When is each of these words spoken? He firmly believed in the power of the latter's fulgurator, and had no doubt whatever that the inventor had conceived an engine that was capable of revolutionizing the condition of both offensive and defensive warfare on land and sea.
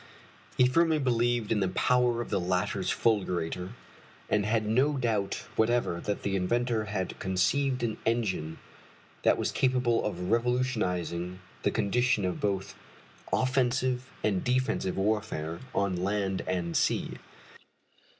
He 0.57 0.65
firmly 0.65 0.97
believed 0.97 1.51
in 1.51 1.59
the 1.59 1.67
power 1.67 2.21
of 2.21 2.31
the 2.31 2.39
latter's 2.39 2.89
fulgurator, 2.89 3.73
and 4.31 4.47
had 4.47 4.65
no 4.65 4.97
doubt 4.97 5.45
whatever 5.55 5.99
that 6.01 6.23
the 6.23 6.35
inventor 6.35 6.85
had 6.85 7.19
conceived 7.19 7.83
an 7.83 7.97
engine 8.03 8.57
that 9.21 9.37
was 9.37 9.51
capable 9.51 10.03
of 10.03 10.31
revolutionizing 10.31 11.37
the 11.61 11.69
condition 11.69 12.25
of 12.25 12.41
both 12.41 12.73
offensive 13.31 14.09
and 14.23 14.43
defensive 14.43 14.97
warfare 14.97 15.59
on 15.75 15.95
land 15.97 16.41
and 16.47 16.75
sea. 16.75 17.19